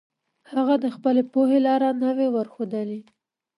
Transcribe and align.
هغه 0.51 0.75
د 0.83 0.85
خپلې 0.95 1.21
پوهې 1.31 1.59
لار 1.67 1.81
نه 2.01 2.09
وي 2.17 2.27
ورښودلي. 2.31 3.01